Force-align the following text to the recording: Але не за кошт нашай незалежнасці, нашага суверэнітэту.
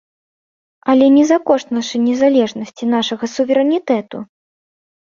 Але 0.93 1.09
не 1.17 1.23
за 1.31 1.37
кошт 1.49 1.67
нашай 1.79 2.03
незалежнасці, 2.09 2.83
нашага 2.95 3.25
суверэнітэту. 3.37 4.17